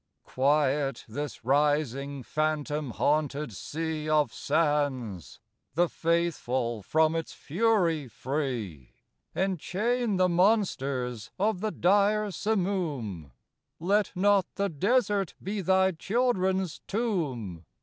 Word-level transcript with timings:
Quiet 0.25 1.05
this 1.07 1.45
rising 1.45 2.23
phantom 2.23 2.89
haunted 2.89 3.53
sea 3.53 4.09
Of 4.09 4.33
sands; 4.33 5.39
the 5.75 5.87
Faithful 5.87 6.81
from 6.81 7.15
its 7.15 7.33
fury 7.33 8.07
free; 8.07 8.95
Enchain 9.35 10.17
the 10.17 10.27
monsters 10.27 11.29
of 11.37 11.61
the 11.61 11.69
dire 11.69 12.31
simoom,— 12.31 13.29
Let 13.79 14.11
not 14.15 14.47
the 14.55 14.69
desert 14.69 15.35
be 15.39 15.61
thy 15.61 15.91
children's 15.91 16.79
tomb. 16.87 17.65